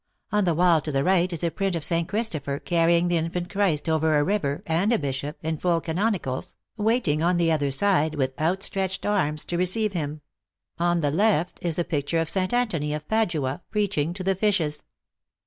On 0.31 0.45
the 0.45 0.55
wall 0.55 0.81
to 0.81 0.91
the 0.91 1.03
right 1.03 1.31
is 1.31 1.43
a 1.43 1.51
print 1.51 1.75
of 1.75 1.83
St. 1.83 2.07
Christopher 2.09 2.57
carrying 2.57 3.07
the 3.07 3.17
infant 3.17 3.51
Christ 3.51 3.87
over 3.87 4.17
a 4.17 4.23
river, 4.23 4.63
and 4.65 4.91
a 4.91 4.97
bishop, 4.97 5.37
in 5.43 5.59
full 5.59 5.79
canonicals, 5.79 6.55
waiting 6.75 7.21
on 7.21 7.37
the 7.37 7.51
other 7.51 7.69
side, 7.69 8.15
with 8.15 8.33
outstretched 8.41 9.05
arms, 9.05 9.45
to 9.45 9.59
receive 9.59 9.93
him; 9.93 10.21
on 10.79 11.01
the 11.01 11.11
left, 11.11 11.59
is 11.61 11.77
a 11.77 11.83
picture 11.83 12.17
of 12.19 12.29
St. 12.29 12.51
Antony, 12.51 12.95
of 12.95 13.07
Padua, 13.07 13.61
preaching 13.69 14.11
to 14.15 14.23
the 14.23 14.33
fishes. 14.33 14.85